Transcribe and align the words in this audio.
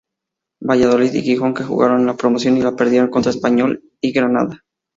Valladolid 0.63 1.13
y 1.13 1.21
Gijón, 1.21 1.53
que 1.53 1.63
jugaron 1.63 2.07
la 2.07 2.15
promoción 2.17 2.57
y 2.57 2.63
la 2.63 2.75
perdieron 2.75 3.11
contra: 3.11 3.29
Español 3.29 3.83
y 4.01 4.11
Granada. 4.11 4.63